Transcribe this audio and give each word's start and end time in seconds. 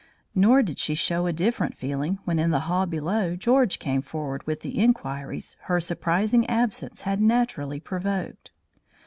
Nor 0.33 0.63
did 0.63 0.79
she 0.79 0.95
show 0.95 1.27
a 1.27 1.31
different 1.31 1.77
feeling 1.77 2.17
when 2.25 2.39
in 2.39 2.49
the 2.49 2.61
hall 2.61 2.87
below 2.87 3.35
George 3.35 3.77
came 3.77 4.01
forward 4.01 4.41
with 4.47 4.61
the 4.61 4.79
inquiries 4.79 5.57
her 5.65 5.79
surprising 5.79 6.43
absence 6.49 7.01
had 7.01 7.21
naturally 7.21 7.79
provoked. 7.79 8.49